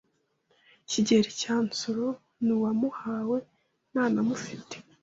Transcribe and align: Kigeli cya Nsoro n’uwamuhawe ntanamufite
Kigeli 0.89 1.31
cya 1.41 1.55
Nsoro 1.67 2.07
n’uwamuhawe 2.45 3.37
ntanamufite 3.91 4.75